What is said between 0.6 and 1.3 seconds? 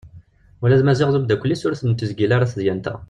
Ula d Maziɣ d